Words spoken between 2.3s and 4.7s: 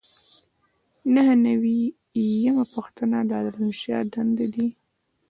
یمه پوښتنه د دارالانشا دندې دي.